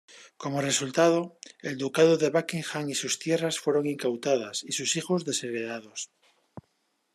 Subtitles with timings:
[0.41, 1.19] Como resultado,
[1.67, 6.09] el ducado Buckingham y su tierras fueron incautadas, y sus hijos desheredados.